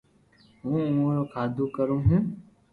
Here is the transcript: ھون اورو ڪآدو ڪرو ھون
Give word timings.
ھون 0.63 0.85
اورو 1.01 1.23
ڪآدو 1.33 1.65
ڪرو 1.75 1.97
ھون 2.05 2.23